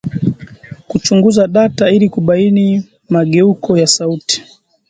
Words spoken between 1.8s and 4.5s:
ili kubaini mageuko ya sauti